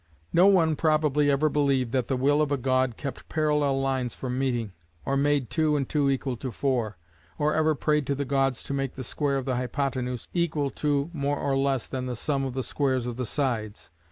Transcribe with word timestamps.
No 0.33 0.47
one, 0.47 0.75
probably, 0.75 1.29
ever 1.29 1.47
believed 1.47 1.91
that 1.91 2.07
the 2.07 2.17
will 2.17 2.41
of 2.41 2.51
a 2.51 2.57
god 2.57 2.97
kept 2.97 3.29
parallel 3.29 3.79
lines 3.81 4.15
from 4.15 4.39
meeting, 4.39 4.71
or 5.05 5.15
made 5.15 5.51
two 5.51 5.75
and 5.75 5.87
two 5.87 6.09
equal 6.09 6.35
to 6.37 6.51
four; 6.51 6.97
or 7.37 7.53
ever 7.53 7.75
prayed 7.75 8.07
to 8.07 8.15
the 8.15 8.25
gods 8.25 8.63
to 8.63 8.73
make 8.73 8.95
the 8.95 9.03
square 9.03 9.37
of 9.37 9.45
the 9.45 9.57
hypothenuse 9.57 10.27
equal 10.33 10.71
to 10.71 11.11
more 11.13 11.37
or 11.37 11.55
less 11.55 11.85
than 11.85 12.07
the 12.07 12.15
sum 12.15 12.43
of 12.45 12.55
the 12.55 12.63
squares 12.63 13.05
of 13.05 13.15
the 13.17 13.27
sides. 13.27 13.91